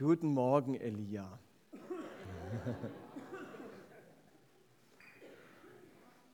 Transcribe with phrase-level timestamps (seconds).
[0.00, 1.38] Guten Morgen, Elia.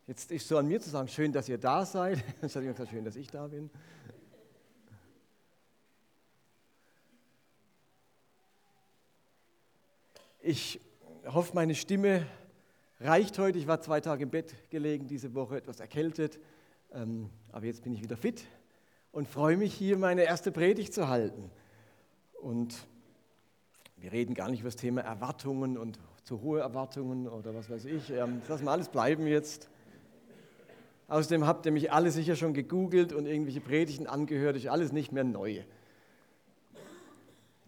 [0.07, 2.19] Jetzt ist so an mir zu sagen, schön, dass ihr da seid.
[2.43, 3.69] Jetzt hat jemand gesagt, schön, dass ich da bin.
[10.39, 10.81] Ich
[11.27, 12.25] hoffe, meine Stimme
[13.01, 13.59] reicht heute.
[13.59, 16.39] Ich war zwei Tage im Bett gelegen diese Woche, etwas erkältet.
[16.93, 18.45] Ähm, aber jetzt bin ich wieder fit
[19.11, 21.51] und freue mich, hier meine erste Predigt zu halten.
[22.41, 22.87] Und
[23.97, 27.85] wir reden gar nicht über das Thema Erwartungen und zu hohe Erwartungen oder was weiß
[27.87, 28.11] ich.
[28.11, 29.71] Ähm, das lassen wir alles bleiben jetzt.
[31.09, 34.57] Außerdem habt ihr mich alle sicher schon gegoogelt und irgendwelche Predigten angehört.
[34.57, 35.63] ist alles nicht mehr neu.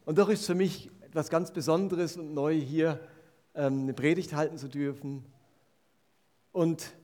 [0.04, 3.00] Und doch ist für mich etwas ganz Besonderes und neu hier
[3.54, 5.24] ähm, eine Predigt halten zu dürfen.
[6.52, 6.94] Und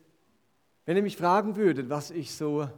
[0.87, 2.69] wenn ihr mich fragen würdet, was ich so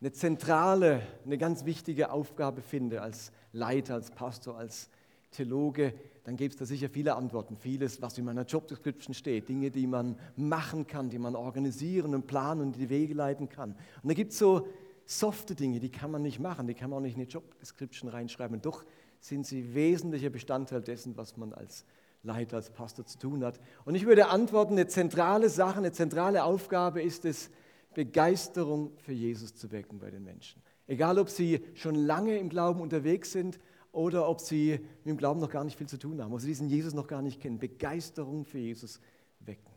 [0.00, 4.88] eine zentrale, eine ganz wichtige Aufgabe finde als Leiter, als Pastor, als
[5.32, 7.56] Theologe, dann gibt es da sicher viele Antworten.
[7.56, 12.26] Vieles, was in meiner Jobdescription steht, Dinge, die man machen kann, die man organisieren und
[12.26, 13.72] planen und die Wege leiten kann.
[14.02, 14.68] Und da gibt es so
[15.04, 18.08] softe Dinge, die kann man nicht machen, die kann man auch nicht in die Jobdescription
[18.08, 18.56] reinschreiben.
[18.56, 18.84] Und doch
[19.18, 21.84] sind sie wesentlicher Bestandteil dessen, was man als
[22.22, 23.58] Leiter, als Pastor zu tun hat.
[23.84, 27.50] Und ich würde antworten, eine zentrale Sache, eine zentrale Aufgabe ist es,
[27.94, 30.62] Begeisterung für Jesus zu wecken bei den Menschen.
[30.86, 33.58] Egal, ob sie schon lange im Glauben unterwegs sind
[33.92, 36.46] oder ob sie mit dem Glauben noch gar nicht viel zu tun haben, ob sie
[36.46, 37.58] diesen Jesus noch gar nicht kennen.
[37.58, 39.00] Begeisterung für Jesus
[39.40, 39.72] wecken.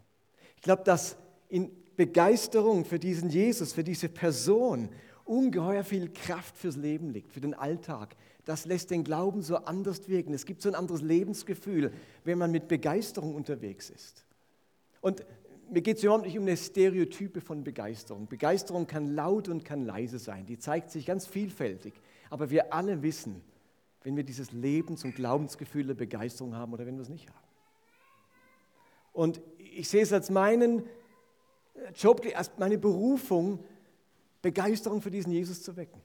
[0.55, 1.17] Ich glaube, dass
[1.49, 4.89] in Begeisterung für diesen Jesus, für diese Person
[5.25, 8.15] ungeheuer viel Kraft fürs Leben liegt, für den Alltag.
[8.45, 10.33] Das lässt den Glauben so anders wirken.
[10.33, 11.91] Es gibt so ein anderes Lebensgefühl,
[12.23, 14.25] wenn man mit Begeisterung unterwegs ist.
[15.01, 15.25] Und
[15.71, 18.27] mir geht es überhaupt nicht um eine Stereotype von Begeisterung.
[18.27, 20.45] Begeisterung kann laut und kann leise sein.
[20.45, 21.93] Die zeigt sich ganz vielfältig.
[22.29, 23.41] Aber wir alle wissen,
[24.05, 27.47] wenn wir dieses Lebens- und Glaubensgefühl der Begeisterung haben oder wenn wir es nicht haben.
[29.13, 30.83] Und ich sehe es als meinen
[31.95, 33.63] Job, als meine Berufung,
[34.43, 35.99] Begeisterung für diesen Jesus zu wecken.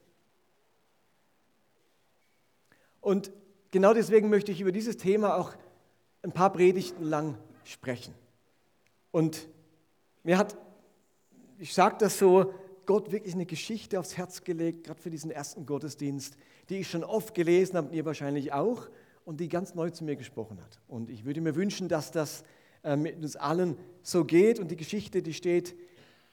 [3.01, 3.31] Und
[3.69, 5.53] genau deswegen möchte ich über dieses Thema auch
[6.23, 8.15] ein paar Predigten lang sprechen.
[9.11, 9.47] Und
[10.23, 10.57] mir hat,
[11.59, 12.51] ich sage das so,
[12.85, 16.35] Gott wirklich eine Geschichte aufs Herz gelegt, gerade für diesen ersten Gottesdienst,
[16.69, 18.89] die ich schon oft gelesen habe, und ihr wahrscheinlich auch,
[19.25, 20.79] und die ganz neu zu mir gesprochen hat.
[20.87, 22.43] Und ich würde mir wünschen, dass das
[22.83, 24.59] äh, mit uns allen so geht.
[24.59, 25.75] Und die Geschichte, die steht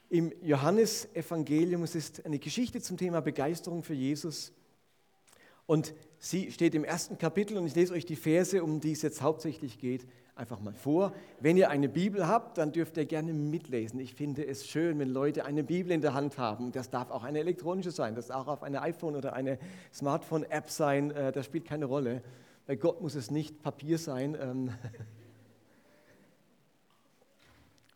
[0.09, 1.83] im Johannesevangelium.
[1.83, 4.51] Es ist eine Geschichte zum Thema Begeisterung für Jesus.
[5.67, 9.03] Und sie steht im ersten Kapitel und ich lese euch die Verse, um die es
[9.03, 10.07] jetzt hauptsächlich geht,
[10.39, 11.13] einfach mal vor.
[11.39, 13.99] Wenn ihr eine Bibel habt, dann dürft ihr gerne mitlesen.
[13.99, 16.71] Ich finde es schön, wenn Leute eine Bibel in der Hand haben.
[16.71, 19.59] Das darf auch eine elektronische sein, das darf auch auf eine iPhone oder eine
[19.93, 21.11] Smartphone-App sein.
[21.11, 22.23] Äh, das spielt keine Rolle.
[22.65, 24.37] Bei Gott muss es nicht Papier sein.
[24.39, 24.71] Ähm.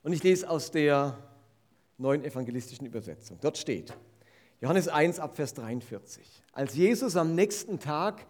[0.03, 1.17] Und ich lese aus der
[1.97, 3.37] neuen evangelistischen Übersetzung.
[3.41, 3.93] Dort steht,
[4.59, 6.43] Johannes 1 ab Vers 43.
[6.51, 8.25] Als Jesus am nächsten Tag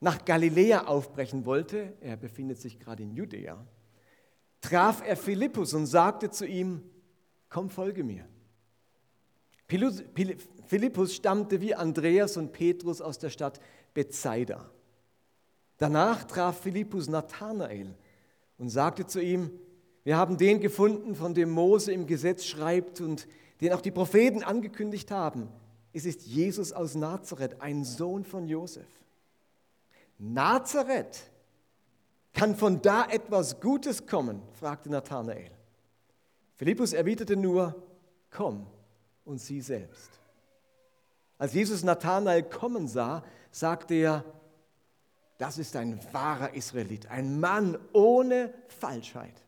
[0.00, 3.66] nach Galiläa aufbrechen wollte, er befindet sich gerade in Judäa,
[4.60, 6.82] traf er Philippus und sagte zu ihm,
[7.48, 8.26] komm, folge mir.
[10.66, 13.60] Philippus stammte wie Andreas und Petrus aus der Stadt
[13.92, 14.70] Bethsaida.
[15.76, 17.94] Danach traf Philippus Nathanael
[18.56, 19.50] und sagte zu ihm,
[20.04, 23.28] wir haben den gefunden, von dem Mose im Gesetz schreibt und
[23.60, 25.48] den auch die Propheten angekündigt haben.
[25.92, 28.86] Es ist Jesus aus Nazareth, ein Sohn von Josef.
[30.18, 31.30] Nazareth,
[32.32, 34.42] kann von da etwas Gutes kommen?
[34.54, 35.50] fragte Nathanael.
[36.56, 37.74] Philippus erwiderte nur,
[38.30, 38.66] komm
[39.24, 40.10] und sieh selbst.
[41.38, 44.24] Als Jesus Nathanael kommen sah, sagte er,
[45.38, 49.40] das ist ein wahrer Israelit, ein Mann ohne Falschheit.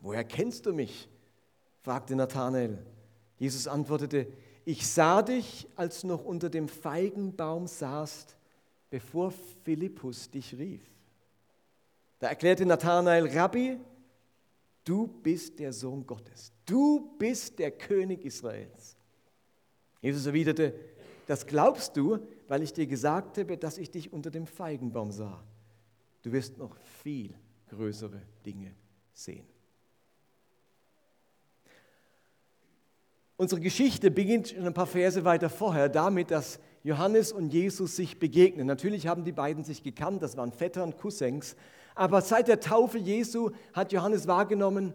[0.00, 1.08] Woher kennst du mich?
[1.80, 2.78] fragte Nathanael.
[3.38, 4.26] Jesus antwortete,
[4.64, 8.36] ich sah dich, als du noch unter dem Feigenbaum saßt,
[8.90, 9.32] bevor
[9.64, 10.82] Philippus dich rief.
[12.18, 13.78] Da erklärte Nathanael, Rabbi,
[14.84, 18.96] du bist der Sohn Gottes, du bist der König Israels.
[20.00, 20.74] Jesus erwiderte,
[21.26, 22.18] das glaubst du,
[22.48, 25.42] weil ich dir gesagt habe, dass ich dich unter dem Feigenbaum sah.
[26.22, 27.34] Du wirst noch viel
[27.68, 28.74] größere Dinge
[29.12, 29.46] sehen.
[33.36, 38.20] Unsere Geschichte beginnt schon ein paar Verse weiter vorher damit, dass Johannes und Jesus sich
[38.20, 38.64] begegnen.
[38.64, 41.56] Natürlich haben die beiden sich gekannt, das waren Vetter und Cousins.
[41.96, 44.94] Aber seit der Taufe Jesu hat Johannes wahrgenommen,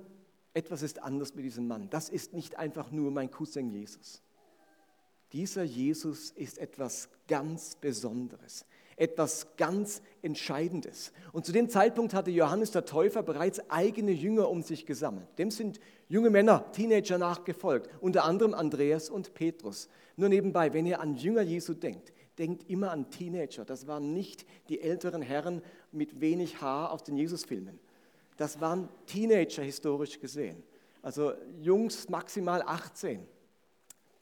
[0.53, 1.89] etwas ist anders mit diesem Mann.
[1.89, 4.21] Das ist nicht einfach nur mein Cousin Jesus.
[5.33, 8.65] Dieser Jesus ist etwas ganz Besonderes.
[9.01, 11.11] Etwas ganz Entscheidendes.
[11.33, 15.27] Und zu dem Zeitpunkt hatte Johannes der Täufer bereits eigene Jünger um sich gesammelt.
[15.39, 19.89] Dem sind junge Männer, Teenager nachgefolgt, unter anderem Andreas und Petrus.
[20.15, 23.65] Nur nebenbei, wenn ihr an Jünger Jesu denkt, denkt immer an Teenager.
[23.65, 27.79] Das waren nicht die älteren Herren mit wenig Haar aus den Jesusfilmen.
[28.37, 30.63] Das waren Teenager historisch gesehen.
[31.01, 33.25] Also Jungs maximal 18.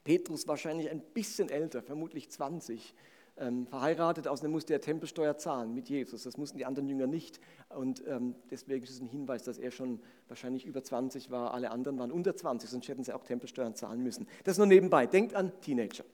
[0.04, 2.94] Petrus wahrscheinlich ein bisschen älter, vermutlich 20.
[3.36, 6.24] Ähm, verheiratet, außerdem musste er Tempelsteuer zahlen mit Jesus.
[6.24, 7.40] Das mussten die anderen Jünger nicht.
[7.70, 11.54] Und ähm, deswegen ist es ein Hinweis, dass er schon wahrscheinlich über 20 war.
[11.54, 14.28] Alle anderen waren unter 20, sonst hätten sie auch Tempelsteuern zahlen müssen.
[14.44, 15.06] Das nur nebenbei.
[15.06, 16.04] Denkt an Teenager.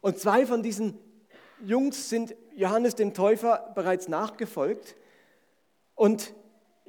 [0.00, 0.98] Und zwei von diesen
[1.62, 4.96] Jungs sind Johannes dem Täufer bereits nachgefolgt.
[5.94, 6.34] Und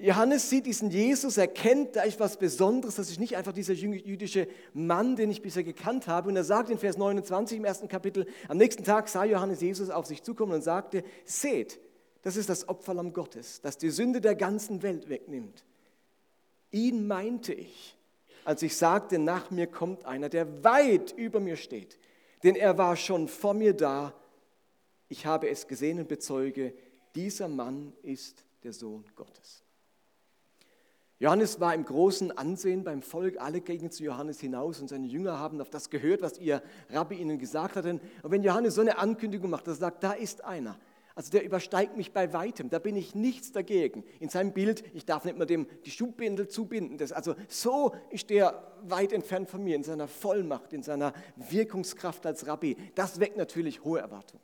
[0.02, 4.48] Johannes sieht diesen Jesus, erkennt, da ist was Besonderes, das ist nicht einfach dieser jüdische
[4.74, 6.30] Mann, den ich bisher gekannt habe.
[6.30, 9.92] Und er sagt in Vers 29 im ersten Kapitel, am nächsten Tag sah Johannes Jesus
[9.92, 11.80] auf sich zukommen und sagte, seht,
[12.24, 15.64] das ist das Opferlamm Gottes, das die Sünde der ganzen Welt wegnimmt.
[16.72, 17.96] Ihn meinte ich,
[18.44, 22.00] als ich sagte, nach mir kommt einer, der weit über mir steht,
[22.44, 24.14] denn er war schon vor mir da.
[25.10, 26.74] Ich habe es gesehen und bezeuge,
[27.14, 29.64] dieser Mann ist der Sohn Gottes.
[31.22, 35.38] Johannes war im großen Ansehen beim Volk, alle gingen zu Johannes hinaus und seine Jünger
[35.38, 37.86] haben auf das gehört, was ihr Rabbi ihnen gesagt hat.
[37.86, 40.80] Und wenn Johannes so eine Ankündigung macht, dass er sagt, da ist einer,
[41.14, 44.04] also der übersteigt mich bei weitem, da bin ich nichts dagegen.
[44.20, 46.98] In seinem Bild, ich darf nicht mehr dem die Schubbindel zubinden.
[46.98, 52.26] Das, also so ist der weit entfernt von mir in seiner Vollmacht, in seiner Wirkungskraft
[52.26, 52.76] als Rabbi.
[52.96, 54.44] Das weckt natürlich hohe Erwartungen.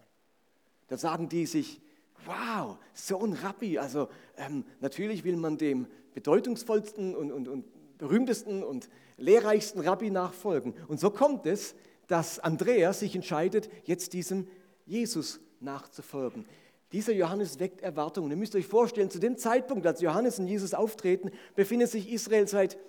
[0.89, 1.81] Da sagen die sich,
[2.27, 3.79] wow, so ein Rabbi.
[3.79, 7.65] Also ähm, natürlich will man dem bedeutungsvollsten und, und, und
[7.99, 10.73] berühmtesten und lehrreichsten Rabbi nachfolgen.
[10.87, 11.75] Und so kommt es,
[12.07, 14.47] dass Andreas sich entscheidet, jetzt diesem
[14.87, 16.47] Jesus nachzufolgen.
[16.91, 18.31] Dieser Johannes weckt Erwartungen.
[18.31, 22.47] Ihr müsst euch vorstellen, zu dem Zeitpunkt, als Johannes und Jesus auftreten, befindet sich Israel
[22.47, 22.79] seit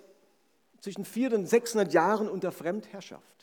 [0.81, 3.38] zwischen 400 und 600 Jahren unter Fremdherrschaft.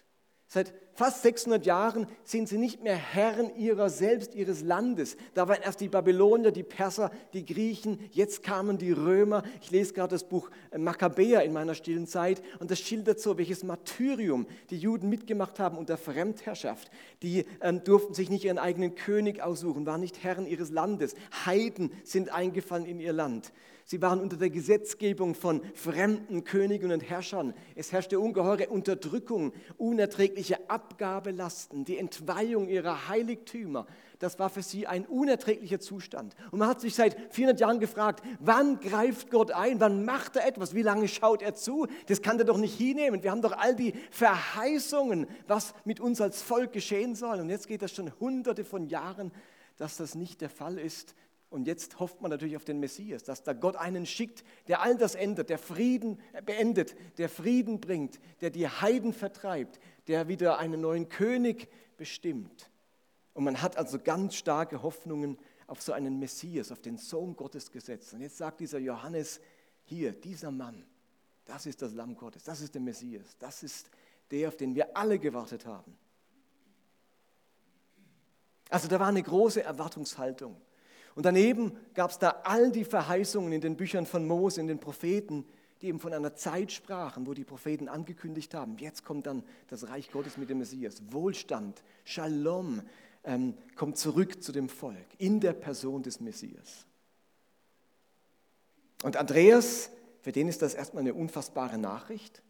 [0.48, 5.16] Seit fast 600 Jahren sind sie nicht mehr Herren ihrer selbst, ihres Landes.
[5.34, 9.42] Da waren erst die Babylonier, die Perser, die Griechen, jetzt kamen die Römer.
[9.60, 13.64] Ich lese gerade das Buch Makkabäer in meiner stillen Zeit und das schildert so, welches
[13.64, 16.92] Martyrium die Juden mitgemacht haben unter Fremdherrschaft.
[17.22, 21.16] Die ähm, durften sich nicht ihren eigenen König aussuchen, waren nicht Herren ihres Landes.
[21.44, 23.52] Heiden sind eingefallen in ihr Land.
[23.88, 27.54] Sie waren unter der Gesetzgebung von fremden Königen und Herrschern.
[27.76, 33.86] Es herrschte ungeheure Unterdrückung, unerträgliche Abgabelasten, die Entweihung ihrer Heiligtümer.
[34.18, 36.34] Das war für sie ein unerträglicher Zustand.
[36.50, 39.78] Und man hat sich seit 400 Jahren gefragt, wann greift Gott ein?
[39.78, 40.74] Wann macht er etwas?
[40.74, 41.86] Wie lange schaut er zu?
[42.08, 43.22] Das kann er doch nicht hinnehmen.
[43.22, 47.38] Wir haben doch all die Verheißungen, was mit uns als Volk geschehen soll.
[47.38, 49.30] Und jetzt geht das schon hunderte von Jahren,
[49.76, 51.14] dass das nicht der Fall ist.
[51.56, 54.98] Und jetzt hofft man natürlich auf den Messias, dass da Gott einen schickt, der all
[54.98, 60.82] das ändert, der Frieden beendet, der Frieden bringt, der die Heiden vertreibt, der wieder einen
[60.82, 62.70] neuen König bestimmt.
[63.32, 67.72] Und man hat also ganz starke Hoffnungen auf so einen Messias, auf den Sohn Gottes
[67.72, 68.12] gesetzt.
[68.12, 69.40] Und jetzt sagt dieser Johannes,
[69.84, 70.84] hier, dieser Mann,
[71.46, 73.88] das ist das Lamm Gottes, das ist der Messias, das ist
[74.30, 75.96] der, auf den wir alle gewartet haben.
[78.68, 80.60] Also da war eine große Erwartungshaltung.
[81.16, 84.78] Und daneben gab es da all die Verheißungen in den Büchern von Mose, in den
[84.78, 85.46] Propheten,
[85.80, 89.88] die eben von einer Zeit sprachen, wo die Propheten angekündigt haben, jetzt kommt dann das
[89.88, 91.02] Reich Gottes mit dem Messias.
[91.10, 92.82] Wohlstand, Shalom
[93.24, 96.84] ähm, kommt zurück zu dem Volk in der Person des Messias.
[99.02, 102.42] Und Andreas, für den ist das erstmal eine unfassbare Nachricht,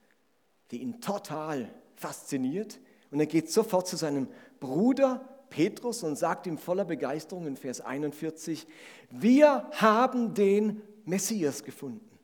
[0.73, 2.81] die ihn total fasziniert.
[3.13, 4.27] Und er geht sofort zu seinem
[4.59, 8.67] Bruder Petrus und sagt ihm voller Begeisterung in Vers 41,
[9.11, 12.19] wir haben den Messias gefunden.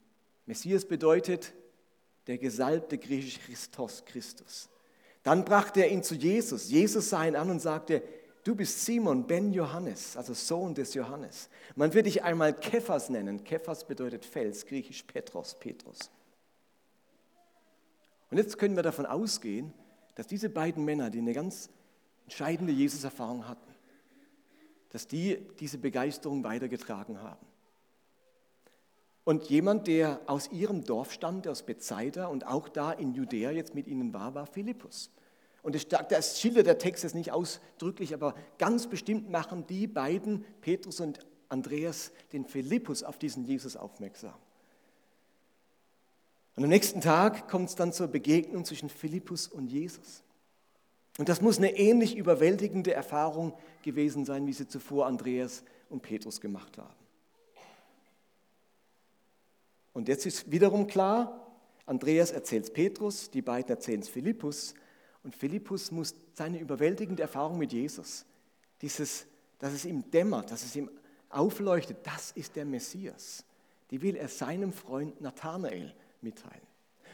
[0.47, 1.53] Messias bedeutet
[2.27, 4.69] der gesalbte griechisch Christos, Christus.
[5.23, 6.71] Dann brachte er ihn zu Jesus.
[6.71, 8.03] Jesus sah ihn an und sagte,
[8.45, 11.49] du bist Simon ben Johannes, also Sohn des Johannes.
[11.77, 13.45] Man wird dich einmal Kephas nennen.
[13.45, 16.11] Kephas bedeutet Fels, griechisch Petros, Petrus.
[18.31, 19.73] Und jetzt können wir davon ausgehen,
[20.15, 21.71] dass diese beiden Männer, die eine ganz
[22.33, 23.71] entscheidende Jesus-Erfahrung hatten,
[24.89, 27.45] dass die diese Begeisterung weitergetragen haben.
[29.25, 33.75] Und jemand, der aus ihrem Dorf stammt, aus Bethsaida und auch da in Judäa jetzt
[33.75, 35.11] mit ihnen war, war Philippus.
[35.63, 35.77] Und
[36.09, 41.21] das schildert der Text jetzt nicht ausdrücklich, aber ganz bestimmt machen die beiden, Petrus und
[41.51, 44.35] Andreas, den Philippus auf diesen Jesus aufmerksam.
[46.57, 50.25] Und am nächsten Tag kommt es dann zur Begegnung zwischen Philippus und Jesus.
[51.19, 53.53] Und das muss eine ähnlich überwältigende Erfahrung
[53.83, 56.95] gewesen sein, wie sie zuvor Andreas und Petrus gemacht haben.
[59.93, 61.47] Und jetzt ist wiederum klar,
[61.85, 64.75] Andreas erzählt Petrus, die beiden erzählen es Philippus.
[65.23, 68.25] Und Philippus muss seine überwältigende Erfahrung mit Jesus,
[68.81, 69.27] dieses,
[69.59, 70.91] dass es ihm dämmert, dass es ihm
[71.29, 73.45] aufleuchtet, das ist der Messias,
[73.91, 76.72] die will er seinem Freund Nathanael mitteilen.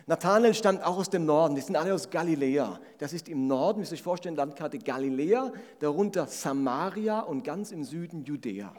[0.09, 2.81] Nathanael stammt auch aus dem Norden, die sind alle aus Galiläa.
[2.97, 7.85] Das ist im Norden, müsst ihr euch vorstellen, Landkarte Galiläa, darunter Samaria und ganz im
[7.85, 8.73] Süden Judäa.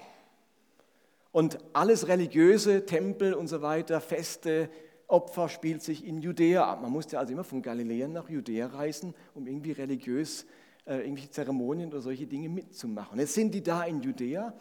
[1.31, 4.71] Und alles religiöse, Tempel und so weiter, Feste,
[5.07, 6.81] Opfer spielt sich in Judäa ab.
[6.81, 10.47] Man musste also immer von Galiläa nach Judäa reisen, um irgendwie religiös
[10.87, 13.19] äh, irgendwelche Zeremonien oder solche Dinge mitzumachen.
[13.19, 14.51] Jetzt sind die da in Judäa,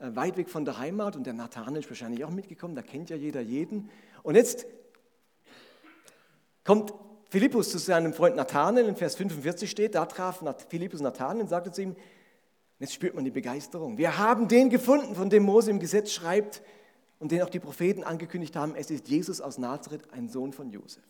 [0.00, 3.10] äh, weit weg von der Heimat und der Nathanael ist wahrscheinlich auch mitgekommen, da kennt
[3.10, 3.90] ja jeder jeden.
[4.24, 4.66] Und jetzt
[6.66, 6.92] kommt
[7.30, 11.72] Philippus zu seinem Freund Nathanael, in Vers 45 steht, da traf Philippus Nathanael und sagte
[11.72, 11.96] zu ihm,
[12.78, 13.96] jetzt spürt man die Begeisterung.
[13.96, 16.62] Wir haben den gefunden, von dem Mose im Gesetz schreibt
[17.18, 20.70] und den auch die Propheten angekündigt haben, es ist Jesus aus Nazareth, ein Sohn von
[20.70, 21.02] Josef.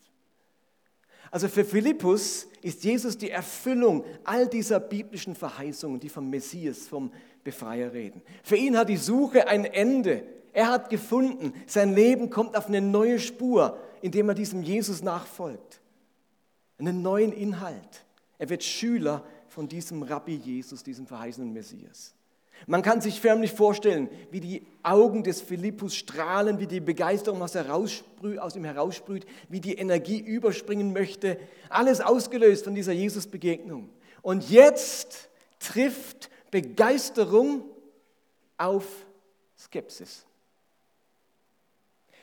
[1.31, 7.13] Also für Philippus ist Jesus die Erfüllung all dieser biblischen Verheißungen, die vom Messias, vom
[7.43, 8.23] Befreier reden.
[8.45, 10.23] Für ihn hat die Suche ein Ende.
[10.53, 15.81] Er hat gefunden, sein Leben kommt auf eine neue Spur indem er diesem Jesus nachfolgt.
[16.79, 18.05] Einen neuen Inhalt.
[18.39, 22.15] Er wird Schüler von diesem Rabbi Jesus, diesem verheißenen Messias.
[22.67, 27.55] Man kann sich förmlich vorstellen, wie die Augen des Philippus strahlen, wie die Begeisterung aus,
[28.57, 31.39] ihm heraussprüht, wie die Energie überspringen möchte.
[31.69, 33.91] Alles ausgelöst von dieser Jesus-Begegnung.
[34.23, 37.65] Und jetzt trifft Begeisterung
[38.57, 38.87] auf
[39.59, 40.25] Skepsis.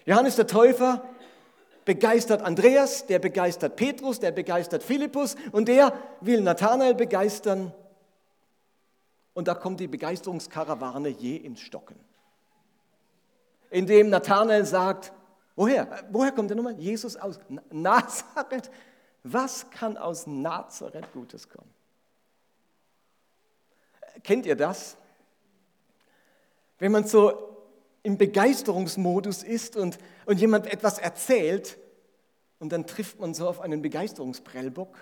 [0.05, 1.07] Johannes der Täufer
[1.85, 7.73] begeistert Andreas, der begeistert Petrus, der begeistert Philippus und der will Nathanael begeistern.
[9.33, 11.99] Und da kommt die Begeisterungskarawane je ins Stocken.
[13.69, 15.11] Indem Nathanael sagt,
[15.55, 15.87] woher?
[16.11, 16.71] Woher kommt der Nummer?
[16.71, 17.39] Jesus aus
[17.71, 18.69] Nazareth.
[19.23, 21.73] Was kann aus Nazareth Gutes kommen?
[24.21, 24.95] Kennt ihr das?
[26.77, 27.52] Wenn man so
[28.03, 31.77] im Begeisterungsmodus ist und, und jemand etwas erzählt
[32.59, 34.95] und dann trifft man so auf einen Begeisterungsprellbock.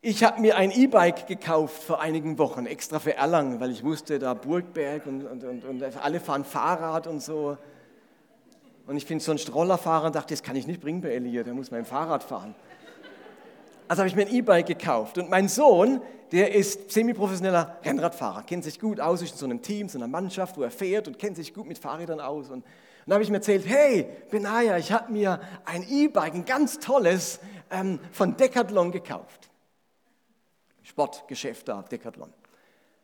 [0.00, 4.18] Ich habe mir ein E-Bike gekauft vor einigen Wochen, extra für Erlangen, weil ich wusste,
[4.18, 7.56] da Burgberg und, und, und, und alle fahren Fahrrad und so.
[8.88, 11.44] Und ich bin so ein Strollerfahrer und dachte, das kann ich nicht bringen bei Elia,
[11.44, 12.56] der muss mein Fahrrad fahren.
[13.92, 15.18] Also habe ich mir ein E-Bike gekauft.
[15.18, 19.60] Und mein Sohn, der ist semi-professioneller Rennradfahrer, kennt sich gut aus, ist in so einem
[19.60, 22.48] Team, so einer Mannschaft, wo er fährt und kennt sich gut mit Fahrrädern aus.
[22.48, 22.64] Und, und
[23.04, 27.38] dann habe ich mir erzählt, hey, Benaya, ich habe mir ein E-Bike, ein ganz tolles,
[27.70, 29.50] ähm, von Decathlon gekauft.
[30.82, 32.32] Sportgeschäft da, Decathlon.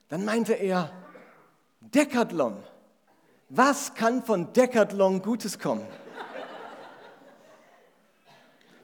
[0.09, 0.91] Dann meinte er,
[1.83, 2.57] Decathlon,
[3.51, 5.87] was kann von Decathlon Gutes kommen?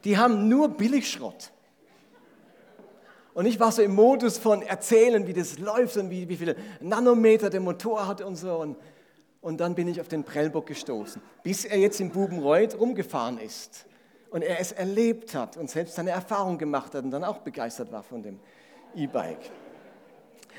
[0.05, 1.54] Die haben nur Billigschrott.
[3.35, 6.55] Und ich war so im Modus von erzählen, wie das läuft und wie, wie viele
[6.81, 8.57] Nanometer der Motor hat und so.
[8.57, 8.77] Und,
[9.41, 13.87] und dann bin ich auf den Prellbock gestoßen, bis er jetzt in Bubenreuth rumgefahren ist
[14.31, 17.91] und er es erlebt hat und selbst seine Erfahrung gemacht hat und dann auch begeistert
[17.91, 18.39] war von dem
[18.95, 19.51] E-Bike.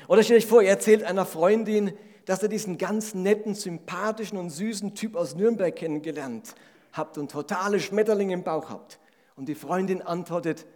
[0.08, 1.92] Oder stell euch vor, er erzählt einer Freundin,
[2.26, 6.54] dass er diesen ganz netten, sympathischen und süßen Typ aus Nürnberg kennengelernt
[6.92, 8.98] habt und totale Schmetterlinge im Bauch habt.
[9.36, 10.66] Und die Freundin antwortet,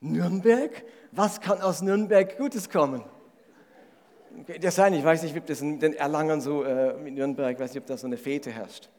[0.00, 0.84] Nürnberg?
[1.12, 3.02] Was kann aus Nürnberg Gutes kommen?
[4.60, 7.58] Das sein, ich weiß nicht, ob das in den Erlangern so äh, mit Nürnberg, ich
[7.58, 8.90] weiß nicht, ob da so eine Fete herrscht.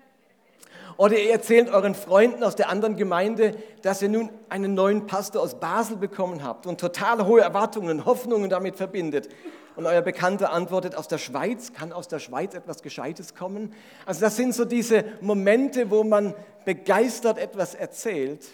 [0.98, 5.44] Oder ihr erzählt euren Freunden aus der anderen Gemeinde, dass ihr nun einen neuen Pastor
[5.44, 9.30] aus Basel bekommen habt und total hohe Erwartungen und Hoffnungen damit verbindet.
[9.76, 13.74] Und euer Bekannter antwortet, aus der Schweiz, kann aus der Schweiz etwas Gescheites kommen?
[14.08, 16.34] Also das sind so diese Momente, wo man
[16.66, 18.48] begeistert etwas erzählt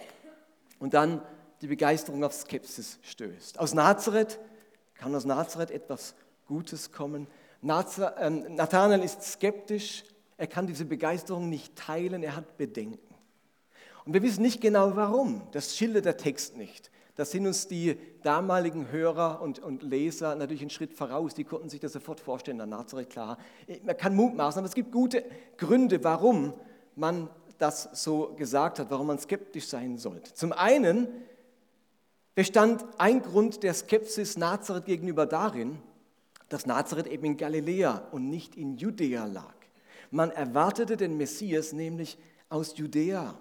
[0.80, 1.22] und dann
[1.64, 3.58] die Begeisterung auf Skepsis stößt.
[3.58, 4.38] Aus Nazareth
[4.96, 6.14] kann aus Nazareth etwas
[6.46, 7.26] Gutes kommen.
[7.64, 10.04] Ähm, Nathanael ist skeptisch,
[10.36, 13.16] er kann diese Begeisterung nicht teilen, er hat Bedenken.
[14.04, 16.92] Und wir wissen nicht genau warum, das schildert der Text nicht.
[17.16, 21.70] Da sind uns die damaligen Hörer und, und, Leser natürlich einen Schritt voraus, die konnten
[21.70, 23.38] sich das sofort vorstellen, der Nazareth, klar.
[23.84, 25.24] Man kann mutmaßen, aber es gibt gute
[25.56, 26.54] Gründe, warum
[26.98, 30.34] man das so gesagt hat, warum man skeptisch sein sollte.
[30.34, 31.08] Zum einen
[32.36, 35.80] bestand ein Grund der Skepsis Nazareth gegenüber darin,
[36.50, 39.54] dass Nazareth eben in Galiläa und nicht in Judäa lag.
[40.12, 42.18] Man erwartete den Messias nämlich
[42.50, 43.36] aus Judäa.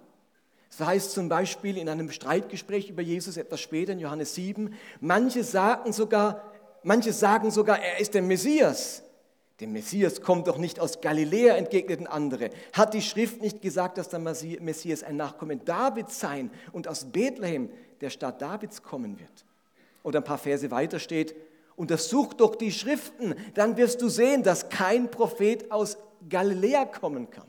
[0.71, 5.45] So heißt zum Beispiel in einem Streitgespräch über Jesus etwas später in Johannes 7, manche
[5.45, 6.51] sagen sogar,
[6.83, 9.03] manche sagen sogar, er ist der Messias.
[9.61, 12.51] Der Messias kommt doch nicht aus Galiläa, entgegneten andere.
[12.73, 17.69] Hat die Schrift nicht gesagt, dass der Messias ein Nachkomme Davids sein und aus Bethlehem,
[18.03, 19.45] der Stadt Davids, kommen wird?
[20.03, 21.35] Oder ein paar Verse weiter steht,
[21.77, 25.97] untersuch doch die Schriften, dann wirst du sehen, dass kein Prophet aus
[26.29, 27.47] Galiläa kommen kann.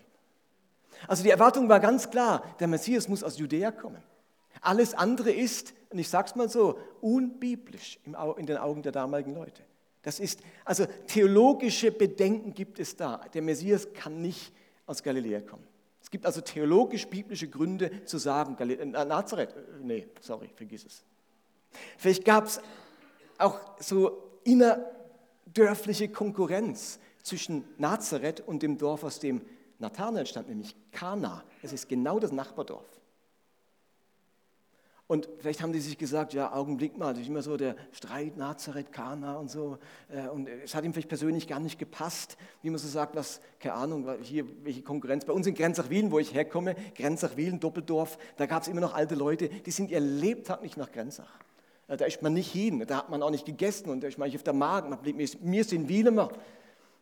[1.07, 4.01] Also die Erwartung war ganz klar, der Messias muss aus Judäa kommen.
[4.61, 9.33] Alles andere ist, und ich sage es mal so, unbiblisch in den Augen der damaligen
[9.33, 9.61] Leute.
[10.03, 13.25] Das ist, also theologische Bedenken gibt es da.
[13.33, 14.53] Der Messias kann nicht
[14.85, 15.67] aus Galiläa kommen.
[16.13, 21.03] Es gibt also theologisch-biblische Gründe zu sagen, äh, Nazareth, äh, nee, sorry, vergiss es.
[21.97, 22.61] Vielleicht gab es
[23.39, 29.41] auch so innerdörfliche Konkurrenz zwischen Nazareth und dem Dorf, aus dem
[29.79, 31.43] Nathanael stammt, nämlich Kana.
[31.63, 32.85] Es ist genau das Nachbardorf.
[35.13, 38.35] Und vielleicht haben die sich gesagt, ja, Augenblick mal, das ist immer so der Streit
[38.35, 39.77] Nazareth, Kana und so.
[40.09, 43.39] Äh, und es hat ihm vielleicht persönlich gar nicht gepasst, wie man so sagt, was,
[43.59, 45.23] keine Ahnung, hier, welche Konkurrenz.
[45.25, 49.13] Bei uns in Grenzach-Wielen, wo ich herkomme, Grenzach-Wielen, Doppeldorf, da gab es immer noch alte
[49.13, 51.29] Leute, die sind ihr Lebtag nicht nach Grenzach.
[51.87, 54.17] Äh, da ist man nicht hin, da hat man auch nicht gegessen und da ist
[54.17, 54.89] man nicht auf der Magen.
[54.89, 56.31] Man blieb, wir sind Wielemer.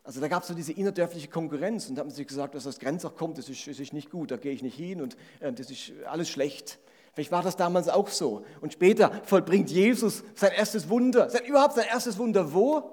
[0.04, 2.78] Also da gab es so diese innerdörfliche Konkurrenz und da haben sie gesagt, was aus
[2.78, 5.54] Grenzach kommt, das ist, das ist nicht gut, da gehe ich nicht hin und äh,
[5.54, 6.78] das ist alles schlecht.
[7.14, 8.46] Vielleicht war das damals auch so.
[8.62, 12.84] Und später vollbringt Jesus sein erstes Wunder, sein, überhaupt sein erstes Wunder wo?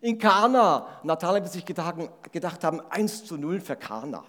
[0.00, 0.86] In Kana.
[1.02, 1.96] Nathanael wird sich gedacht,
[2.32, 4.24] gedacht haben, 1 zu 0 für Kana.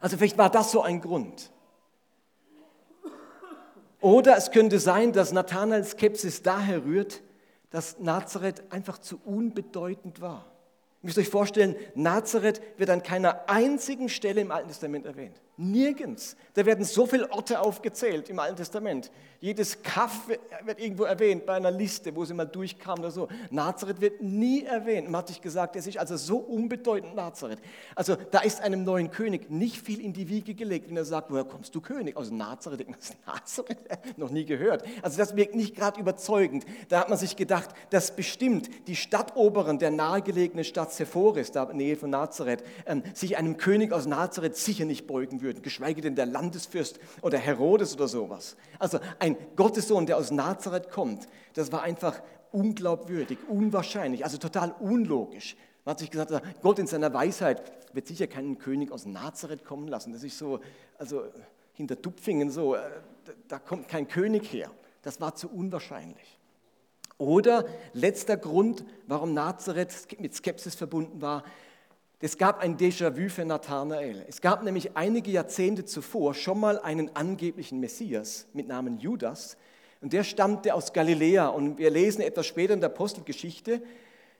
[0.00, 1.50] Also vielleicht war das so ein Grund.
[4.00, 7.22] Oder es könnte sein, dass Nathanaels Skepsis daher rührt,
[7.70, 10.44] dass Nazareth einfach zu unbedeutend war.
[11.02, 15.40] Ihr müsst euch vorstellen, Nazareth wird an keiner einzigen Stelle im Alten Testament erwähnt.
[15.56, 16.36] Nirgends.
[16.54, 19.10] Da werden so viele Orte aufgezählt im Alten Testament.
[19.42, 23.28] Jedes Kaff wird irgendwo erwähnt bei einer Liste, wo sie mal durchkam oder so.
[23.50, 25.10] Nazareth wird nie erwähnt.
[25.10, 27.58] Man hat sich gesagt, es ist also so unbedeutend Nazareth.
[27.96, 31.30] Also da ist einem neuen König nicht viel in die Wiege gelegt, wenn er sagt,
[31.30, 32.16] woher kommst du König?
[32.16, 32.86] Aus Nazareth.
[32.88, 33.78] Aus Nazareth?
[34.16, 34.84] Noch nie gehört.
[35.02, 36.64] Also das wirkt nicht gerade überzeugend.
[36.88, 41.68] Da hat man sich gedacht, dass bestimmt die Stadtoberen der nahegelegenen Stadt Sephoris, da in
[41.68, 46.00] der Nähe von Nazareth, ähm, sich einem König aus Nazareth sicher nicht beugen würden, geschweige
[46.00, 48.56] denn der Landesfürst oder Herodes oder sowas.
[48.78, 55.56] Also ein Gottessohn, der aus Nazareth kommt, das war einfach unglaubwürdig, unwahrscheinlich, also total unlogisch.
[55.84, 56.30] Man hat sich gesagt,
[56.62, 60.12] Gott in seiner Weisheit wird sicher keinen König aus Nazareth kommen lassen.
[60.12, 60.60] Das ist so,
[60.96, 61.24] also
[61.72, 62.80] hinter Tupfingen so, äh,
[63.48, 64.70] da kommt kein König her.
[65.02, 66.38] Das war zu unwahrscheinlich.
[67.18, 71.44] Oder letzter Grund, warum Nazareth mit Skepsis verbunden war,
[72.24, 74.24] es gab ein Déjà-vu für Nathanael.
[74.28, 79.56] Es gab nämlich einige Jahrzehnte zuvor schon mal einen angeblichen Messias mit Namen Judas.
[80.00, 81.48] Und der stammte aus Galiläa.
[81.48, 83.82] Und wir lesen etwas später in der Apostelgeschichte,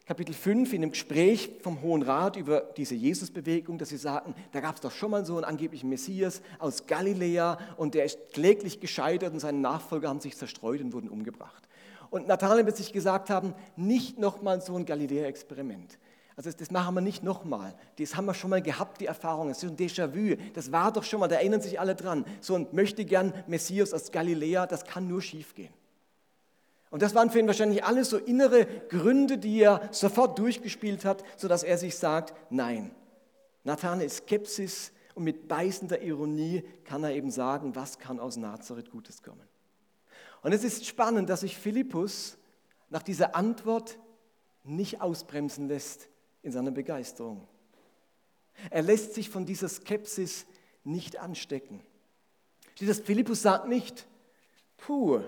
[0.07, 4.61] Kapitel 5, in einem Gespräch vom Hohen Rat über diese Jesusbewegung, dass sie sagten, da
[4.61, 8.79] gab es doch schon mal so einen angeblichen Messias aus Galiläa und der ist kläglich
[8.79, 11.69] gescheitert und seine Nachfolger haben sich zerstreut und wurden umgebracht.
[12.11, 15.99] Und Nathanael wird sich gesagt haben, nicht nochmal so ein Galiläa-Experiment.
[16.37, 17.75] Also das machen wir nicht nochmal.
[17.99, 19.49] Das haben wir schon mal gehabt, die Erfahrung.
[19.49, 20.37] Das ist ein Déjà-vu.
[20.55, 22.25] Das war doch schon mal, da erinnern sich alle dran.
[22.41, 25.73] So ein möchte gern Messias aus Galiläa, das kann nur schiefgehen.
[26.91, 31.23] Und das waren für ihn wahrscheinlich alles so innere Gründe, die er sofort durchgespielt hat,
[31.37, 32.95] sodass er sich sagt, nein.
[33.65, 38.91] Nathanael ist Skepsis und mit beißender Ironie kann er eben sagen, was kann aus Nazareth
[38.91, 39.49] Gutes kommen.
[40.43, 42.37] Und es ist spannend, dass sich Philippus
[42.91, 43.99] nach dieser Antwort
[44.65, 46.09] nicht ausbremsen lässt
[46.43, 47.47] in seiner Begeisterung.
[48.71, 50.47] Er lässt sich von dieser Skepsis
[50.85, 51.81] nicht anstecken.
[52.81, 54.07] Das, Philippus sagt nicht,
[54.77, 55.21] puh,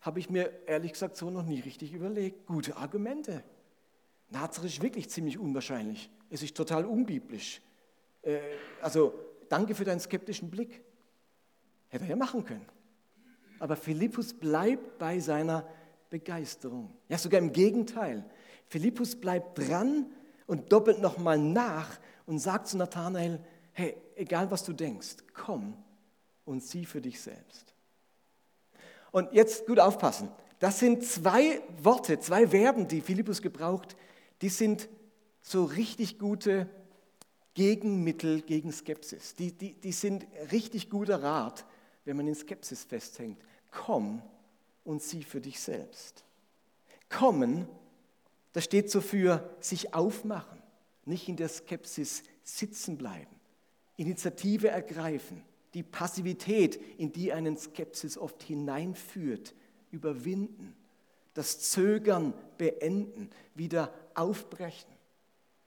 [0.00, 2.46] habe ich mir ehrlich gesagt so noch nie richtig überlegt.
[2.46, 3.42] Gute Argumente.
[4.30, 6.10] Nazareth ist wirklich ziemlich unwahrscheinlich.
[6.30, 7.60] Es ist total unbiblisch.
[8.22, 8.38] Äh,
[8.80, 9.14] also
[9.48, 10.82] danke für deinen skeptischen Blick.
[11.88, 12.66] Hätte er ja machen können.
[13.58, 15.68] Aber Philippus bleibt bei seiner
[16.10, 16.90] Begeisterung.
[17.08, 18.24] Ja, sogar im Gegenteil.
[18.72, 20.06] Philippus bleibt dran
[20.46, 23.38] und doppelt nochmal nach und sagt zu Nathanael,
[23.72, 25.76] hey, egal was du denkst, komm
[26.46, 27.74] und sieh für dich selbst.
[29.10, 30.30] Und jetzt gut aufpassen.
[30.58, 33.94] Das sind zwei Worte, zwei Verben, die Philippus gebraucht,
[34.40, 34.88] die sind
[35.42, 36.66] so richtig gute
[37.52, 39.34] Gegenmittel gegen Skepsis.
[39.34, 41.66] Die, die, die sind richtig guter Rat,
[42.06, 43.38] wenn man in Skepsis festhängt.
[43.70, 44.22] Komm
[44.82, 46.24] und sieh für dich selbst.
[47.10, 47.68] Kommen
[48.52, 50.62] das steht so für sich aufmachen,
[51.04, 53.34] nicht in der Skepsis sitzen bleiben,
[53.96, 55.42] Initiative ergreifen,
[55.74, 59.54] die Passivität, in die einen Skepsis oft hineinführt,
[59.90, 60.76] überwinden,
[61.34, 64.90] das Zögern beenden, wieder aufbrechen.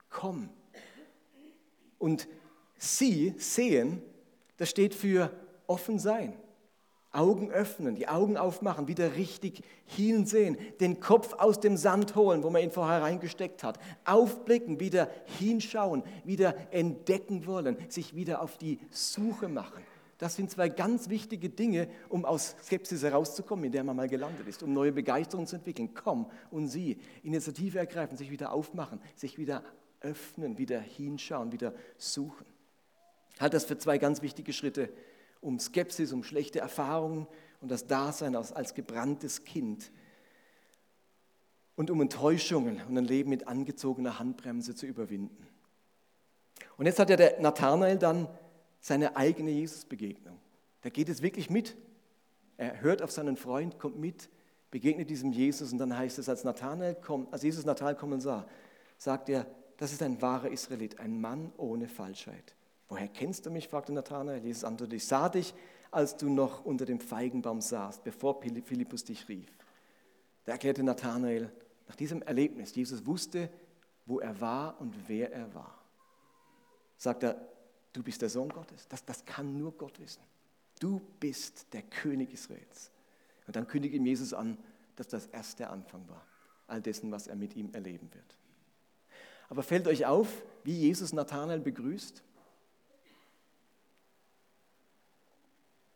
[0.08, 0.48] Komm.
[1.98, 2.28] Und
[2.76, 4.02] sie sehen,
[4.58, 5.32] das steht für
[5.66, 6.34] offen sein.
[7.12, 12.50] Augen öffnen, die Augen aufmachen, wieder richtig hinsehen, den Kopf aus dem Sand holen, wo
[12.50, 18.78] man ihn vorher reingesteckt hat, aufblicken, wieder hinschauen, wieder entdecken wollen, sich wieder auf die
[18.90, 19.82] Suche machen.
[20.18, 24.46] Das sind zwei ganz wichtige Dinge, um aus Skepsis herauszukommen, in der man mal gelandet
[24.48, 25.92] ist, um neue Begeisterung zu entwickeln.
[25.92, 29.62] Komm und sieh, Initiative ergreifen, sich wieder aufmachen, sich wieder
[30.00, 32.46] öffnen, wieder hinschauen, wieder suchen.
[33.38, 34.88] Halt das für zwei ganz wichtige Schritte,
[35.40, 37.26] um Skepsis, um schlechte Erfahrungen
[37.60, 39.90] und das Dasein als, als gebranntes Kind
[41.76, 45.46] und um Enttäuschungen und ein Leben mit angezogener Handbremse zu überwinden.
[46.76, 48.28] Und jetzt hat ja der Nathanael dann
[48.80, 50.38] seine eigene Jesusbegegnung.
[50.82, 51.76] Da geht es wirklich mit.
[52.56, 54.30] Er hört auf seinen Freund, kommt mit,
[54.70, 58.46] begegnet diesem Jesus und dann heißt es, als, Nathanael kommt, als Jesus Nathanael kommen sah,
[58.96, 59.46] sagt er,
[59.76, 62.55] das ist ein wahrer Israelit, ein Mann ohne Falschheit.
[62.88, 63.68] Woher kennst du mich?
[63.68, 64.42] fragte Nathanael.
[64.42, 65.54] Jesus antwortete, ich sah dich,
[65.90, 69.50] als du noch unter dem Feigenbaum saßt, bevor Philippus dich rief.
[70.44, 71.50] Da erklärte Nathanael,
[71.88, 73.50] nach diesem Erlebnis, Jesus wusste,
[74.06, 75.78] wo er war und wer er war.
[76.96, 77.48] Sagt er,
[77.92, 78.86] du bist der Sohn Gottes.
[78.88, 80.22] Das, das kann nur Gott wissen.
[80.78, 82.90] Du bist der König Israels.
[83.46, 84.58] Und dann kündigt ihm Jesus an,
[84.96, 86.24] dass das erst der Anfang war,
[86.66, 88.36] all dessen, was er mit ihm erleben wird.
[89.48, 92.22] Aber fällt euch auf, wie Jesus Nathanael begrüßt?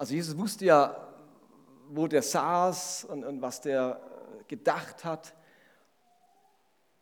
[0.01, 0.97] Also Jesus wusste ja,
[1.91, 4.01] wo der saß und, und was der
[4.49, 5.35] gedacht hat.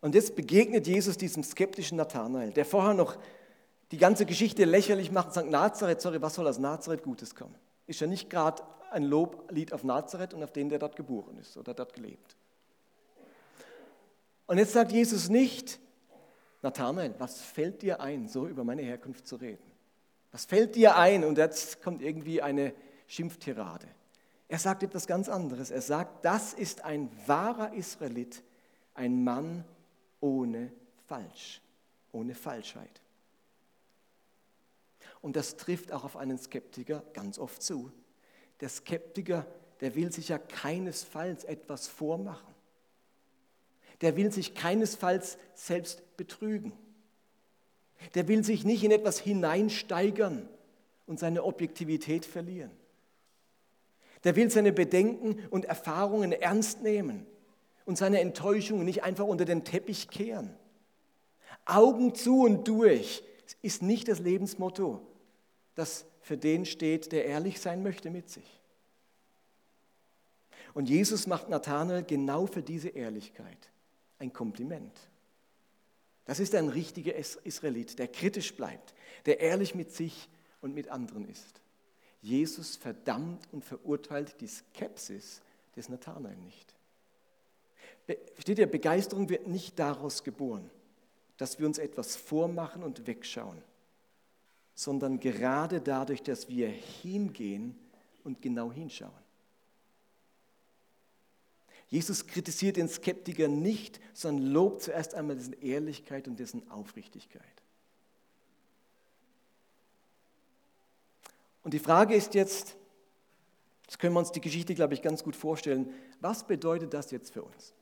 [0.00, 3.16] Und jetzt begegnet Jesus diesem skeptischen Nathanael, der vorher noch
[3.92, 7.54] die ganze Geschichte lächerlich macht und sagt, Nazareth, sorry, was soll aus Nazareth Gutes kommen?
[7.86, 11.56] Ist ja nicht gerade ein Loblied auf Nazareth und auf den, der dort geboren ist
[11.56, 12.36] oder dort gelebt.
[14.48, 15.78] Und jetzt sagt Jesus nicht,
[16.62, 19.62] Nathanael, was fällt dir ein, so über meine Herkunft zu reden?
[20.32, 21.22] Was fällt dir ein?
[21.22, 22.74] Und jetzt kommt irgendwie eine
[23.08, 23.88] Schimpftirade.
[24.46, 25.70] Er sagt etwas ganz anderes.
[25.70, 28.44] Er sagt, das ist ein wahrer Israelit,
[28.94, 29.64] ein Mann
[30.20, 30.72] ohne
[31.06, 31.60] Falsch,
[32.12, 33.02] ohne Falschheit.
[35.20, 37.90] Und das trifft auch auf einen Skeptiker ganz oft zu.
[38.60, 39.46] Der Skeptiker,
[39.80, 42.54] der will sich ja keinesfalls etwas vormachen.
[44.00, 46.72] Der will sich keinesfalls selbst betrügen.
[48.14, 50.48] Der will sich nicht in etwas hineinsteigern
[51.06, 52.70] und seine Objektivität verlieren.
[54.24, 57.26] Der will seine Bedenken und Erfahrungen ernst nehmen
[57.84, 60.54] und seine Enttäuschungen nicht einfach unter den Teppich kehren.
[61.64, 63.22] Augen zu und durch
[63.62, 65.00] ist nicht das Lebensmotto,
[65.74, 68.60] das für den steht, der ehrlich sein möchte mit sich.
[70.74, 73.70] Und Jesus macht Nathanael genau für diese Ehrlichkeit
[74.18, 74.92] ein Kompliment.
[76.24, 80.28] Das ist ein richtiger Israelit, der kritisch bleibt, der ehrlich mit sich
[80.60, 81.62] und mit anderen ist.
[82.20, 85.40] Jesus verdammt und verurteilt die Skepsis
[85.76, 86.74] des Nathanael nicht.
[88.38, 90.70] Steht ihr, Begeisterung wird nicht daraus geboren,
[91.36, 93.62] dass wir uns etwas vormachen und wegschauen,
[94.74, 97.78] sondern gerade dadurch, dass wir hingehen
[98.24, 99.12] und genau hinschauen.
[101.88, 107.42] Jesus kritisiert den Skeptiker nicht, sondern lobt zuerst einmal dessen Ehrlichkeit und dessen Aufrichtigkeit.
[111.68, 112.78] Und die Frage ist jetzt,
[113.84, 117.30] das können wir uns die Geschichte, glaube ich, ganz gut vorstellen, was bedeutet das jetzt
[117.30, 117.74] für uns?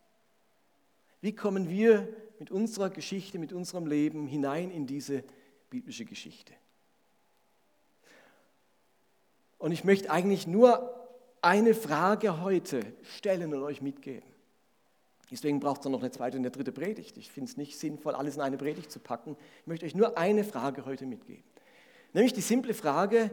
[1.20, 2.08] Wie kommen wir
[2.40, 5.22] mit unserer Geschichte, mit unserem Leben hinein in diese
[5.70, 6.52] biblische Geschichte?
[9.58, 10.92] Und ich möchte eigentlich nur
[11.40, 14.28] eine Frage heute stellen und euch mitgeben.
[15.30, 17.18] Deswegen braucht es noch eine zweite und eine dritte Predigt.
[17.18, 19.36] Ich finde es nicht sinnvoll, alles in eine Predigt zu packen.
[19.60, 21.44] Ich möchte euch nur eine Frage heute mitgeben.
[22.14, 23.30] Nämlich die simple Frage,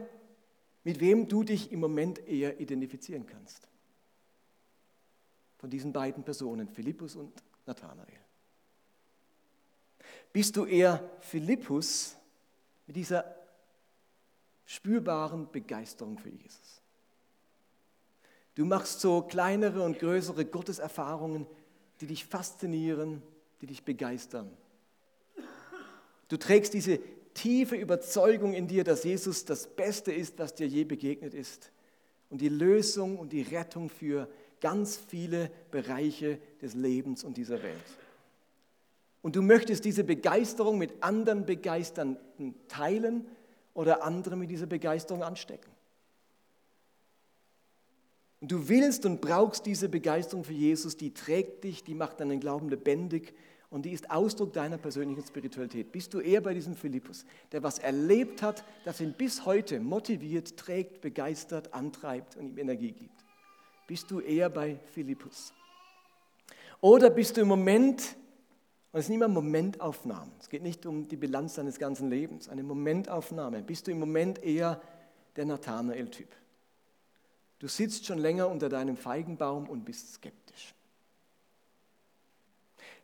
[0.84, 3.66] mit wem du dich im Moment eher identifizieren kannst.
[5.58, 7.32] Von diesen beiden Personen, Philippus und
[7.66, 8.20] Nathanael.
[10.32, 12.16] Bist du eher Philippus
[12.86, 13.24] mit dieser
[14.66, 16.82] spürbaren Begeisterung für Jesus?
[18.54, 21.46] Du machst so kleinere und größere Gotteserfahrungen,
[22.00, 23.22] die dich faszinieren,
[23.60, 24.54] die dich begeistern.
[26.28, 27.00] Du trägst diese
[27.34, 31.70] tiefe Überzeugung in dir, dass Jesus das Beste ist, was dir je begegnet ist
[32.30, 34.28] und die Lösung und die Rettung für
[34.60, 37.84] ganz viele Bereiche des Lebens und dieser Welt.
[39.20, 43.26] Und du möchtest diese Begeisterung mit anderen Begeisternden teilen
[43.72, 45.70] oder andere mit dieser Begeisterung anstecken.
[48.40, 52.68] Du willst und brauchst diese Begeisterung für Jesus, die trägt dich, die macht deinen Glauben
[52.68, 53.34] lebendig
[53.74, 55.90] und die ist Ausdruck deiner persönlichen Spiritualität.
[55.90, 60.56] Bist du eher bei diesem Philippus, der was erlebt hat, das ihn bis heute motiviert,
[60.56, 63.24] trägt, begeistert, antreibt und ihm Energie gibt?
[63.88, 65.52] Bist du eher bei Philippus?
[66.80, 68.14] Oder bist du im Moment,
[68.92, 72.62] und es sind immer Momentaufnahmen, es geht nicht um die Bilanz deines ganzen Lebens, eine
[72.62, 74.80] Momentaufnahme, bist du im Moment eher
[75.34, 76.28] der Nathanael-Typ?
[77.58, 80.74] Du sitzt schon länger unter deinem Feigenbaum und bist skeptisch.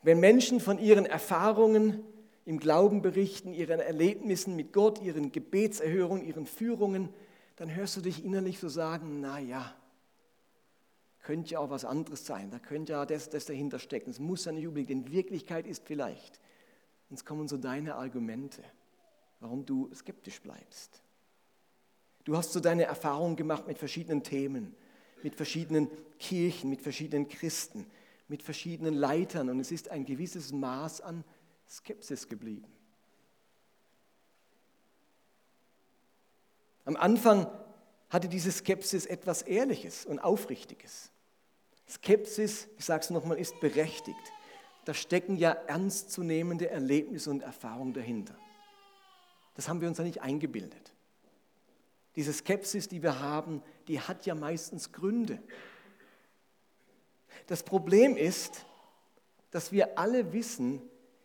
[0.03, 2.03] Wenn Menschen von ihren Erfahrungen
[2.47, 7.11] im Glauben berichten, ihren Erlebnissen mit Gott, ihren Gebetserhörungen, ihren Führungen,
[7.57, 9.75] dann hörst du dich innerlich so sagen, na ja,
[11.23, 14.47] könnte ja auch was anderes sein, da könnte ja das, das dahinter stecken, es muss
[14.47, 16.41] ja nicht unbedingt, in Wirklichkeit ist vielleicht.
[17.11, 18.63] Jetzt kommen so deine Argumente,
[19.41, 21.03] warum du skeptisch bleibst.
[22.25, 24.75] Du hast so deine Erfahrungen gemacht mit verschiedenen Themen,
[25.23, 27.87] mit verschiedenen Kirchen, mit verschiedenen Christen,
[28.31, 31.25] mit verschiedenen Leitern und es ist ein gewisses Maß an
[31.69, 32.73] Skepsis geblieben.
[36.85, 37.47] Am Anfang
[38.09, 41.11] hatte diese Skepsis etwas Ehrliches und Aufrichtiges.
[41.89, 44.33] Skepsis, ich sage es nochmal, ist berechtigt.
[44.85, 48.37] Da stecken ja ernstzunehmende Erlebnisse und Erfahrungen dahinter.
[49.55, 50.93] Das haben wir uns ja nicht eingebildet.
[52.15, 55.43] Diese Skepsis, die wir haben, die hat ja meistens Gründe.
[57.51, 58.65] Das Problem ist,
[59.51, 60.81] dass wir alle wissen,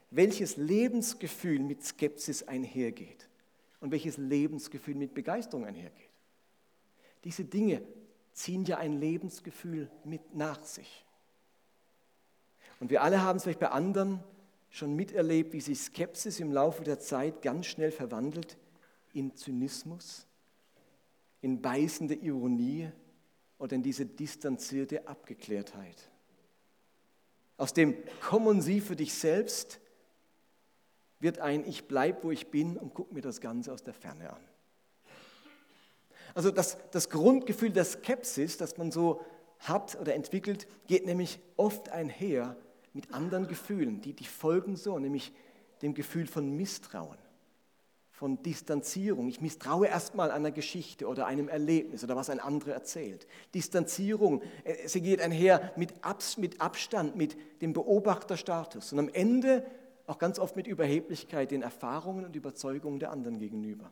[0.09, 3.29] welches Lebensgefühl mit Skepsis einhergeht
[3.79, 6.09] und welches Lebensgefühl mit Begeisterung einhergeht.
[7.23, 7.83] Diese Dinge
[8.33, 11.05] ziehen ja ein Lebensgefühl mit nach sich.
[12.79, 14.19] Und wir alle haben es vielleicht bei anderen
[14.71, 18.57] schon miterlebt, wie sich Skepsis im Laufe der Zeit ganz schnell verwandelt
[19.13, 20.25] in Zynismus,
[21.43, 22.89] in beißende Ironie
[23.59, 26.09] oder in diese distanzierte Abgeklärtheit.
[27.57, 29.79] Aus dem Kommen Sie für dich selbst
[31.19, 34.31] wird ein Ich bleib, wo ich bin und guck mir das Ganze aus der Ferne
[34.31, 34.41] an.
[36.33, 39.23] Also das, das Grundgefühl der Skepsis, das man so
[39.59, 42.57] hat oder entwickelt, geht nämlich oft einher
[42.93, 45.33] mit anderen Gefühlen, die, die folgen so, nämlich
[45.81, 47.17] dem Gefühl von Misstrauen
[48.15, 49.27] von Distanzierung.
[49.27, 53.27] Ich misstraue erstmal einer Geschichte oder einem Erlebnis oder was ein anderer erzählt.
[53.53, 59.65] Distanzierung, äh, sie geht einher mit, Abstand, mit dem Beobachterstatus und am Ende
[60.07, 63.91] auch ganz oft mit Überheblichkeit den Erfahrungen und Überzeugungen der anderen gegenüber.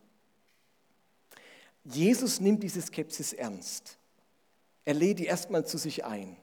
[1.83, 3.97] Jesus nimmt diese Skepsis ernst.
[4.86, 6.38] Er lädt die erstmal zu sich ein.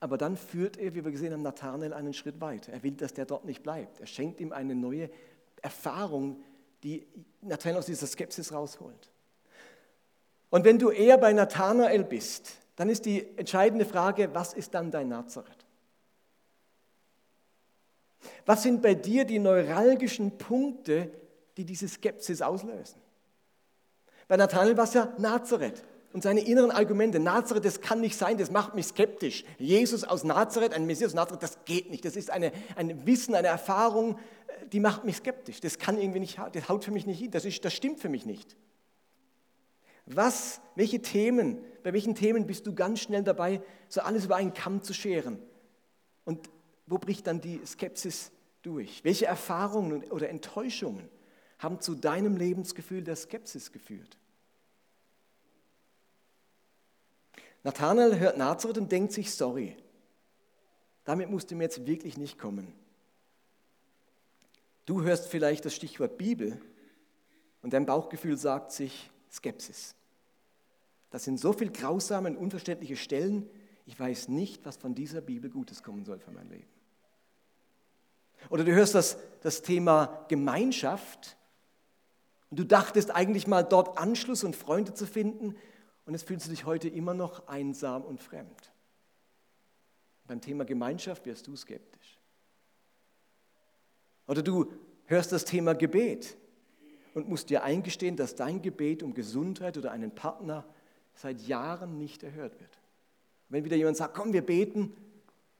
[0.00, 2.74] Aber dann führt er, wie wir gesehen haben, Nathanael einen Schritt weiter.
[2.74, 4.00] Er will, dass der dort nicht bleibt.
[4.00, 5.08] Er schenkt ihm eine neue
[5.62, 6.42] Erfahrung,
[6.86, 7.04] die
[7.40, 9.10] Nathanael aus dieser Skepsis rausholt.
[10.50, 14.92] Und wenn du eher bei Nathanael bist, dann ist die entscheidende Frage, was ist dann
[14.92, 15.66] dein Nazareth?
[18.44, 21.10] Was sind bei dir die neuralgischen Punkte,
[21.56, 23.00] die diese Skepsis auslösen?
[24.28, 25.82] Bei Nathanael war es ja Nazareth
[26.16, 27.20] und seine inneren Argumente.
[27.20, 29.44] Nazareth, das kann nicht sein, das macht mich skeptisch.
[29.58, 32.06] Jesus aus Nazareth, ein Messias aus Nazareth, das geht nicht.
[32.06, 34.18] Das ist eine, ein Wissen, eine Erfahrung,
[34.72, 35.60] die macht mich skeptisch.
[35.60, 38.08] Das kann irgendwie nicht, das haut für mich nicht hin, das, ist, das stimmt für
[38.08, 38.56] mich nicht.
[40.06, 44.54] Was, welche Themen, bei welchen Themen bist du ganz schnell dabei, so alles über einen
[44.54, 45.38] Kamm zu scheren?
[46.24, 46.48] Und
[46.86, 49.04] wo bricht dann die Skepsis durch?
[49.04, 51.10] Welche Erfahrungen oder Enttäuschungen
[51.58, 54.16] haben zu deinem Lebensgefühl der Skepsis geführt?
[57.66, 59.76] Nathanael hört Nazareth und denkt sich, sorry,
[61.02, 62.72] damit musste mir jetzt wirklich nicht kommen.
[64.84, 66.60] Du hörst vielleicht das Stichwort Bibel
[67.62, 69.96] und dein Bauchgefühl sagt sich Skepsis.
[71.10, 73.50] Das sind so viele grausame und unverständliche Stellen,
[73.84, 76.68] ich weiß nicht, was von dieser Bibel Gutes kommen soll für mein Leben.
[78.48, 81.36] Oder du hörst das, das Thema Gemeinschaft
[82.48, 85.56] und du dachtest eigentlich mal dort Anschluss und Freunde zu finden
[86.06, 88.72] und jetzt fühlst du dich heute immer noch einsam und fremd.
[90.26, 92.18] Beim Thema Gemeinschaft wirst du skeptisch.
[94.26, 94.72] Oder du
[95.06, 96.36] hörst das Thema Gebet
[97.14, 100.64] und musst dir eingestehen, dass dein Gebet um Gesundheit oder einen Partner
[101.14, 102.78] seit Jahren nicht erhört wird.
[103.48, 104.94] Wenn wieder jemand sagt, komm, wir beten,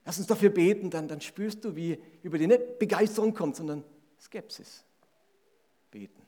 [0.04, 3.84] lass uns dafür beten, dann, dann spürst du, wie über die nicht Begeisterung kommt, sondern
[4.20, 4.84] Skepsis.
[5.90, 6.25] Beten.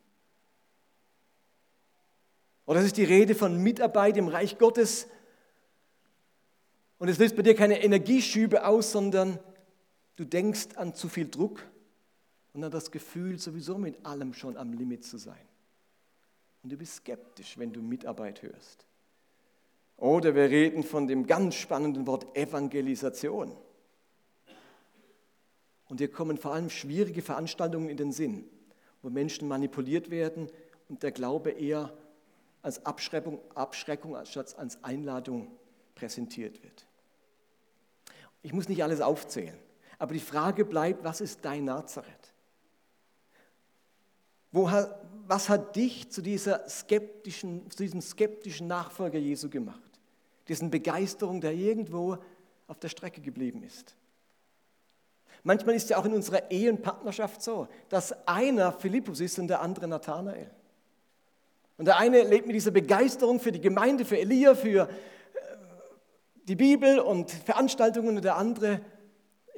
[2.68, 5.08] Oder es ist die Rede von Mitarbeit im Reich Gottes
[6.98, 9.38] und es löst bei dir keine Energieschübe aus, sondern
[10.16, 11.66] du denkst an zu viel Druck
[12.52, 15.40] und dann das Gefühl, sowieso mit allem schon am Limit zu sein.
[16.62, 18.84] Und du bist skeptisch, wenn du Mitarbeit hörst.
[19.96, 23.56] Oder wir reden von dem ganz spannenden Wort Evangelisation.
[25.88, 28.44] Und hier kommen vor allem schwierige Veranstaltungen in den Sinn,
[29.00, 30.50] wo Menschen manipuliert werden
[30.90, 31.96] und der Glaube eher
[32.62, 35.50] als Abschreckung, Abschreckung anstatt als Einladung
[35.94, 36.86] präsentiert wird.
[38.42, 39.58] Ich muss nicht alles aufzählen,
[39.98, 42.32] aber die Frage bleibt, was ist dein Nazareth?
[44.50, 44.70] Wo,
[45.26, 49.82] was hat dich zu, dieser skeptischen, zu diesem skeptischen Nachfolger Jesu gemacht?
[50.48, 52.18] Diesen Begeisterung, der irgendwo
[52.66, 53.94] auf der Strecke geblieben ist.
[55.42, 59.48] Manchmal ist ja auch in unserer Ehe und Partnerschaft so, dass einer Philippus ist und
[59.48, 60.50] der andere Nathanael.
[61.78, 64.88] Und der eine lebt mit dieser Begeisterung für die Gemeinde, für Elia, für äh,
[66.44, 68.80] die Bibel und Veranstaltungen und der andere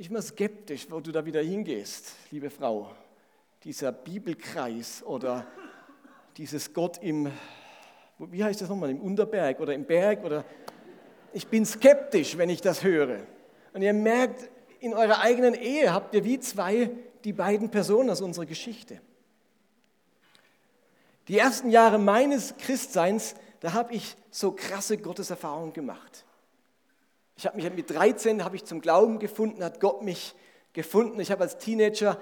[0.01, 2.91] ich bin skeptisch, wo du da wieder hingehst, liebe Frau.
[3.63, 5.47] Dieser Bibelkreis oder
[6.39, 7.31] dieses Gott im,
[8.19, 10.43] wie heißt das nochmal, im Unterberg oder im Berg oder
[11.35, 13.19] ich bin skeptisch, wenn ich das höre.
[13.75, 16.91] Und ihr merkt, in eurer eigenen Ehe habt ihr wie zwei
[17.23, 19.03] die beiden Personen aus unserer Geschichte.
[21.31, 26.25] Die ersten Jahre meines Christseins, da habe ich so krasse Gotteserfahrungen gemacht.
[27.37, 30.35] Ich habe mich mit 13 habe ich zum Glauben gefunden, hat Gott mich
[30.73, 31.21] gefunden.
[31.21, 32.19] Ich habe als Teenager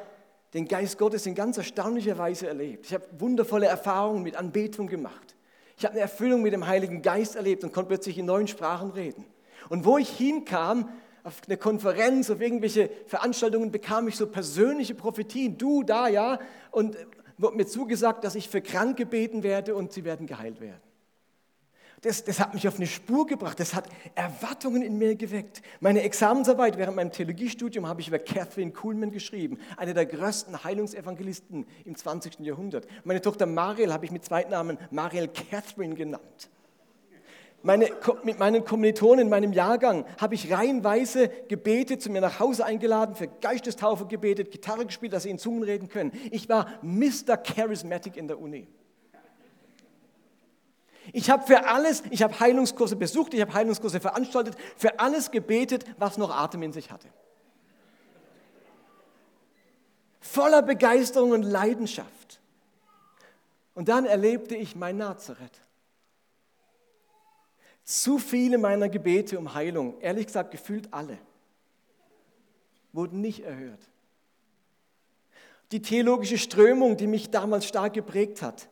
[0.53, 2.85] den Geist Gottes in ganz erstaunlicher Weise erlebt.
[2.85, 5.37] Ich habe wundervolle Erfahrungen mit Anbetung gemacht.
[5.79, 8.91] Ich habe eine Erfüllung mit dem Heiligen Geist erlebt und konnte plötzlich in neuen Sprachen
[8.91, 9.25] reden.
[9.71, 10.87] Und wo ich hinkam,
[11.25, 15.59] auf eine Konferenz, auf irgendwelche Veranstaltungen, bekam ich so persönliche Prophetien.
[15.59, 16.39] Du da, ja.
[16.71, 16.97] Und
[17.39, 20.83] wurde mir zugesagt, dass ich für Kranke beten werde und sie werden geheilt werden.
[22.03, 25.63] Das, das hat mich auf eine Spur gebracht, das hat Erwartungen in mir geweckt.
[25.81, 31.67] Meine Examensarbeit während meinem Theologiestudium habe ich über Catherine Kuhlmann geschrieben, eine der größten Heilungsevangelisten
[31.85, 32.39] im 20.
[32.41, 32.87] Jahrhundert.
[33.03, 36.51] Meine Tochter Mariel habe ich mit Zweitnamen Mariel Catherine genannt.
[37.63, 37.91] Meine,
[38.23, 43.17] mit meinen Kommilitonen in meinem Jahrgang habe ich reihenweise gebetet, zu mir nach Hause eingeladen,
[43.17, 46.13] für Geistestaufe gebetet, Gitarre gespielt, dass sie in Zungen reden können.
[46.31, 47.37] Ich war Mr.
[47.37, 48.69] Charismatic in der Uni.
[51.13, 55.85] Ich habe für alles, ich habe Heilungskurse besucht, ich habe Heilungskurse veranstaltet, für alles gebetet,
[55.99, 57.09] was noch Atem in sich hatte.
[60.21, 62.41] Voller Begeisterung und Leidenschaft.
[63.75, 65.63] Und dann erlebte ich mein Nazareth.
[67.89, 71.17] Zu viele meiner Gebete um Heilung, ehrlich gesagt gefühlt alle,
[72.93, 73.81] wurden nicht erhört.
[75.73, 78.69] Die theologische Strömung, die mich damals stark geprägt hat,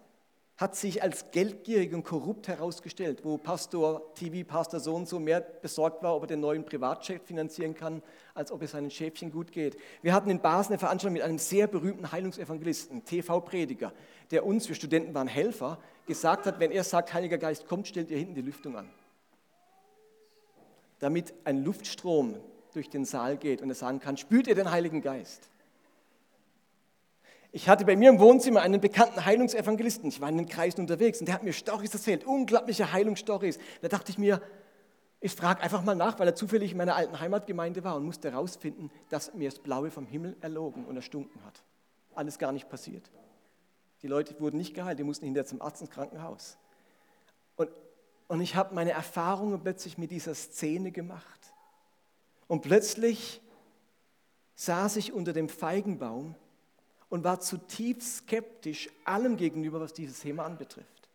[0.58, 5.40] hat sich als geldgierig und korrupt herausgestellt, wo Pastor TV, Pastor so und so mehr
[5.40, 8.02] besorgt war, ob er den neuen Privatjet finanzieren kann,
[8.34, 9.78] als ob es seinen Schäfchen gut geht.
[10.02, 13.94] Wir hatten in Basel eine Veranstaltung mit einem sehr berühmten Heilungsevangelisten, TV-Prediger,
[14.30, 18.10] der uns, wir Studenten waren Helfer, gesagt hat, wenn er sagt, Heiliger Geist kommt, stellt
[18.10, 18.90] ihr hinten die Lüftung an.
[20.98, 22.36] Damit ein Luftstrom
[22.72, 25.48] durch den Saal geht und er sagen kann, spürt ihr den Heiligen Geist?
[27.52, 30.08] Ich hatte bei mir im Wohnzimmer einen bekannten Heilungsevangelisten.
[30.10, 33.58] Ich war in den Kreisen unterwegs und der hat mir Storys erzählt, unglaubliche Heilungsstories.
[33.80, 34.42] Da dachte ich mir,
[35.20, 38.30] ich frage einfach mal nach, weil er zufällig in meiner alten Heimatgemeinde war und musste
[38.30, 41.62] herausfinden, dass mir das Blaue vom Himmel erlogen und erstunken hat.
[42.14, 43.10] Alles gar nicht passiert.
[44.02, 46.58] Die Leute wurden nicht geheilt, die mussten hinterher zum Arzt ins Krankenhaus.
[47.56, 47.70] Und,
[48.28, 51.54] und ich habe meine Erfahrungen plötzlich mit dieser Szene gemacht.
[52.48, 53.40] Und plötzlich
[54.54, 56.34] saß ich unter dem Feigenbaum
[57.08, 61.08] und war zutiefst skeptisch allem gegenüber, was dieses Thema anbetrifft.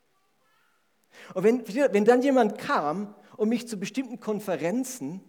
[1.34, 5.22] Und wenn, wenn dann jemand kam und mich zu bestimmten Konferenzen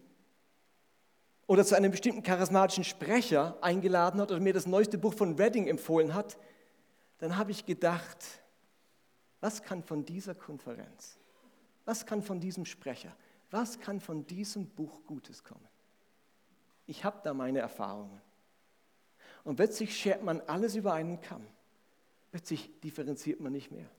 [1.47, 5.67] oder zu einem bestimmten charismatischen Sprecher eingeladen hat oder mir das neueste Buch von Redding
[5.67, 6.37] empfohlen hat,
[7.17, 8.17] dann habe ich gedacht,
[9.41, 11.17] was kann von dieser Konferenz,
[11.85, 13.15] was kann von diesem Sprecher,
[13.51, 15.67] was kann von diesem Buch Gutes kommen?
[16.87, 18.21] Ich habe da meine Erfahrungen.
[19.43, 21.45] Und plötzlich schert man alles über einen Kamm.
[22.31, 23.89] Plötzlich differenziert man nicht mehr.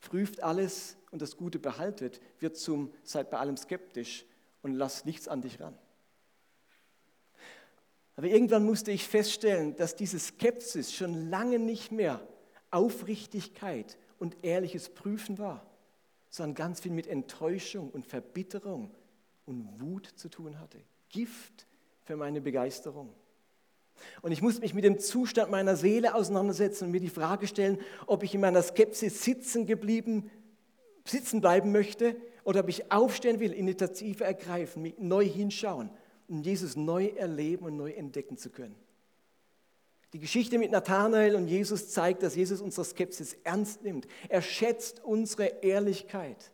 [0.00, 4.24] Prüft alles und das Gute behaltet, wird zum, seid bei allem skeptisch
[4.62, 5.76] und lasst nichts an dich ran.
[8.16, 12.20] Aber irgendwann musste ich feststellen, dass diese Skepsis schon lange nicht mehr
[12.70, 15.64] Aufrichtigkeit und ehrliches Prüfen war,
[16.30, 18.90] sondern ganz viel mit Enttäuschung und Verbitterung
[19.46, 20.78] und Wut zu tun hatte.
[21.08, 21.66] Gift
[22.02, 23.12] für meine Begeisterung.
[24.22, 27.78] Und ich muss mich mit dem Zustand meiner Seele auseinandersetzen und mir die Frage stellen,
[28.06, 30.30] ob ich in meiner Skepsis sitzen geblieben,
[31.04, 35.90] sitzen bleiben möchte oder ob ich aufstehen will, Initiative ergreifen, mich neu hinschauen
[36.28, 38.76] und Jesus neu erleben und neu entdecken zu können.
[40.12, 44.06] Die Geschichte mit Nathanael und Jesus zeigt, dass Jesus unsere Skepsis ernst nimmt.
[44.28, 46.52] Er schätzt unsere Ehrlichkeit.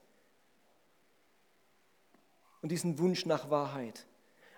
[2.65, 4.07] und diesen Wunsch nach Wahrheit.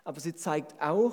[0.04, 1.12] Aber sie zeigt auch,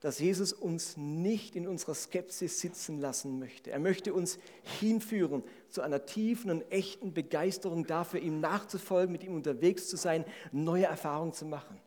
[0.00, 3.70] dass Jesus uns nicht in unserer Skepsis sitzen lassen möchte.
[3.70, 4.38] Er möchte uns
[4.78, 10.26] hinführen zu einer tiefen und echten Begeisterung dafür, ihm nachzufolgen, mit ihm unterwegs zu sein,
[10.52, 11.80] neue Erfahrungen zu machen.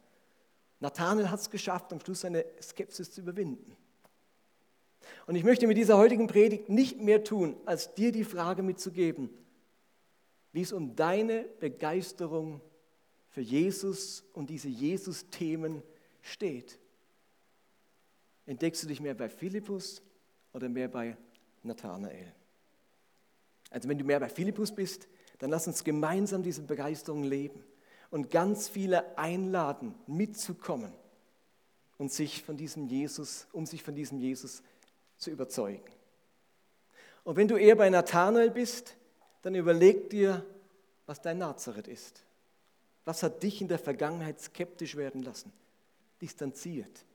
[0.80, 3.78] Nathanael hat es geschafft, am Schluss seine Skepsis zu überwinden.
[5.28, 9.30] Und ich möchte mit dieser heutigen Predigt nicht mehr tun, als dir die Frage mitzugeben,
[10.54, 12.62] wie es um deine Begeisterung
[13.30, 15.82] für Jesus und diese Jesus-Themen
[16.22, 16.78] steht.
[18.46, 20.02] Entdeckst du dich mehr bei Philippus
[20.54, 21.16] oder mehr bei
[21.64, 22.34] Nathanael?
[23.70, 25.08] Also wenn du mehr bei Philippus bist,
[25.40, 27.64] dann lass uns gemeinsam diese Begeisterung leben
[28.10, 30.92] und ganz viele einladen, mitzukommen
[31.98, 34.62] und sich von diesem Jesus, um sich von diesem Jesus
[35.22, 35.84] zu überzeugen.
[37.24, 38.96] Und wenn du eher bei Nathanael bist,
[39.44, 40.46] dann überleg dir,
[41.06, 42.24] was dein Nazareth ist.
[43.06, 45.52] Was hat dich in der Vergangenheit skeptisch werden lassen?
[46.22, 47.06] Distanziert,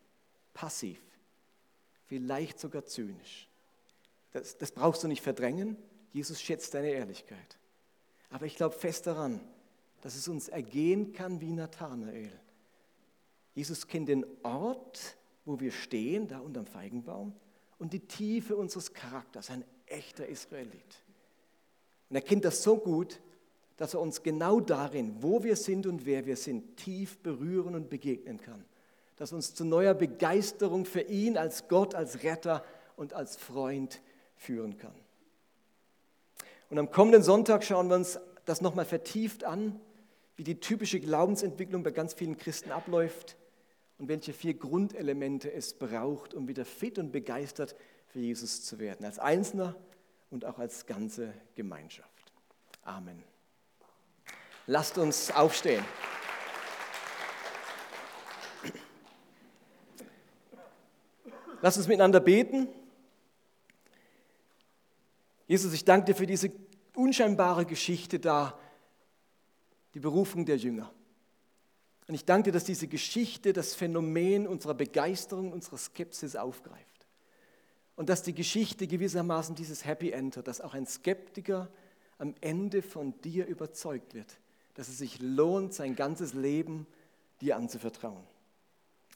[0.55, 1.01] passiv,
[2.07, 3.49] vielleicht sogar zynisch.
[4.33, 5.77] Das, das brauchst du nicht verdrängen.
[6.13, 7.59] Jesus schätzt deine Ehrlichkeit.
[8.31, 9.41] Aber ich glaube fest daran,
[10.03, 12.33] dass es uns ergehen kann wie Nathanael.
[13.55, 17.33] Jesus kennt den Ort, wo wir stehen, da unterm Feigenbaum,
[17.79, 21.03] und die Tiefe unseres Charakters, ein echter Israelit.
[22.09, 23.21] Und er kennt das so gut,
[23.77, 27.91] dass er uns genau darin, wo wir sind und wer wir sind, tief berühren und
[27.91, 28.65] begegnen kann
[29.17, 32.65] das uns zu neuer Begeisterung für ihn als Gott, als Retter
[32.97, 34.01] und als Freund
[34.37, 34.95] führen kann.
[36.69, 39.81] Und am kommenden Sonntag schauen wir uns das nochmal vertieft an,
[40.37, 43.37] wie die typische Glaubensentwicklung bei ganz vielen Christen abläuft
[43.99, 47.75] und welche vier Grundelemente es braucht, um wieder fit und begeistert
[48.09, 49.75] für Jesus zu werden, als Einzelner
[50.31, 52.33] und auch als ganze Gemeinschaft.
[52.83, 53.23] Amen.
[54.67, 55.85] Lasst uns aufstehen.
[61.63, 62.69] Lass uns miteinander beten.
[65.47, 66.53] Jesus, ich danke dir für diese
[66.95, 68.59] unscheinbare Geschichte da,
[69.95, 70.93] die Berufung der Jünger.
[72.09, 77.07] Und ich danke dir, dass diese Geschichte das Phänomen unserer Begeisterung, unserer Skepsis aufgreift.
[77.97, 81.69] Und dass die Geschichte gewissermaßen dieses Happy End hat, dass auch ein Skeptiker
[82.19, 84.39] am Ende von dir überzeugt wird,
[84.75, 86.87] dass es sich lohnt, sein ganzes Leben
[87.41, 88.23] dir anzuvertrauen.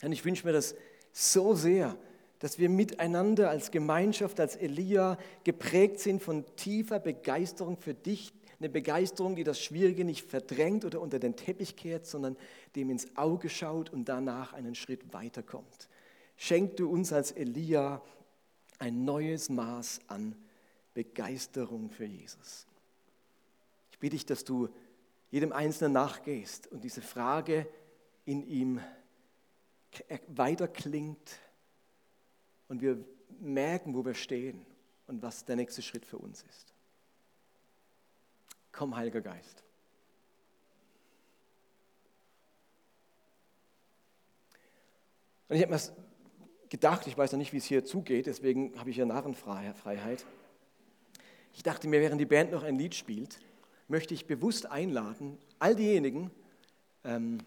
[0.03, 0.74] Und ich wünsche mir das
[1.12, 1.97] so sehr,
[2.38, 8.68] dass wir miteinander als Gemeinschaft, als Elia geprägt sind von tiefer Begeisterung für dich, eine
[8.68, 12.36] Begeisterung, die das Schwierige nicht verdrängt oder unter den Teppich kehrt, sondern
[12.76, 15.88] dem ins Auge schaut und danach einen Schritt weiterkommt.
[16.36, 18.02] Schenk du uns als Elia
[18.78, 20.36] ein neues Maß an
[20.92, 22.66] Begeisterung für Jesus.
[23.92, 24.68] Ich bitte dich, dass du
[25.30, 27.66] jedem Einzelnen nachgehst und diese Frage
[28.26, 28.80] in ihm
[30.28, 31.40] weiterklingt
[32.68, 33.02] und wir
[33.40, 34.64] merken, wo wir stehen
[35.06, 36.70] und was der nächste Schritt für uns ist.
[38.73, 39.62] Komm, Heiliger Geist.
[45.49, 45.81] Und ich habe mir
[46.68, 50.25] gedacht, ich weiß noch nicht, wie es hier zugeht, deswegen habe ich ja Narrenfreiheit.
[51.53, 53.41] Ich dachte mir, während die Band noch ein Lied spielt,
[53.89, 56.31] möchte ich bewusst einladen, all diejenigen,
[57.05, 57.39] ähm,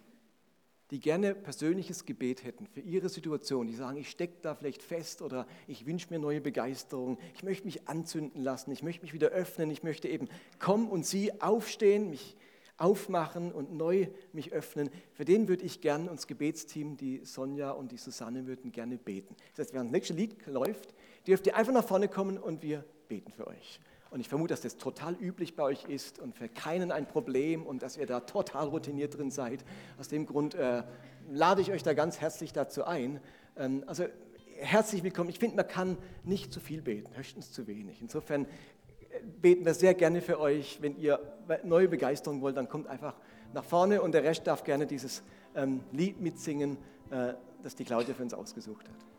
[0.93, 5.23] die gerne persönliches Gebet hätten für ihre Situation, die sagen, ich stecke da vielleicht fest
[5.23, 9.29] oder ich wünsche mir neue Begeisterung, ich möchte mich anzünden lassen, ich möchte mich wieder
[9.29, 10.29] öffnen, ich möchte eben
[10.59, 12.37] kommen und sie aufstehen, mich
[12.77, 14.91] aufmachen und neu mich öffnen.
[15.13, 19.35] Für den würde ich gerne, uns Gebetsteam, die Sonja und die Susanne würden gerne beten.
[19.55, 20.93] Das heißt, während das nächste Lied läuft,
[21.25, 23.79] dürft ihr einfach nach vorne kommen und wir beten für euch.
[24.13, 27.65] Und ich vermute, dass das total üblich bei euch ist und für keinen ein Problem
[27.65, 29.65] und dass ihr da total routiniert drin seid.
[29.99, 30.83] Aus dem Grund äh,
[31.31, 33.19] lade ich euch da ganz herzlich dazu ein.
[33.57, 34.05] Ähm, also
[34.59, 35.31] herzlich willkommen.
[35.31, 38.01] Ich finde, man kann nicht zu viel beten, höchstens zu wenig.
[38.01, 38.47] Insofern äh,
[39.41, 40.79] beten wir sehr gerne für euch.
[40.79, 41.19] Wenn ihr
[41.63, 43.15] neue Begeisterung wollt, dann kommt einfach
[43.51, 45.23] nach vorne und der Rest darf gerne dieses
[45.55, 46.77] ähm, Lied mitsingen,
[47.09, 47.33] äh,
[47.63, 49.12] das die Claudia für uns ausgesucht hat.